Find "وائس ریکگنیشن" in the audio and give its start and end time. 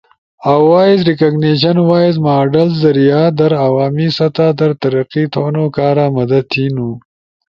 0.71-1.77